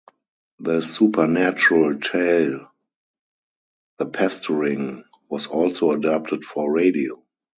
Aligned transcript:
The 0.57 0.81
supernatural 0.81 1.99
tale 1.99 2.73
"The 3.99 4.07
Pestering" 4.07 5.03
was 5.29 5.45
also 5.45 5.91
adapted 5.91 6.43
for 6.43 6.73
radio. 6.73 7.23